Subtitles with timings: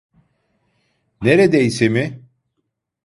[1.21, 2.23] Neredeyse mi?